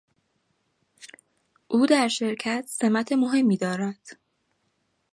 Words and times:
او 1.67 1.85
در 1.85 2.07
شرکت 2.07 2.65
سمت 2.67 3.11
مهمی 3.11 3.57
دارد. 3.57 4.17